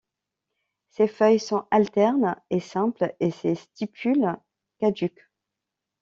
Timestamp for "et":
2.49-2.59, 3.19-3.29